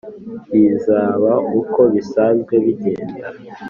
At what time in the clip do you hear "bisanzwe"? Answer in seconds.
1.93-2.53